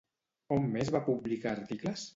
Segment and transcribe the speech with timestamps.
[0.55, 2.09] On més va publicar articles?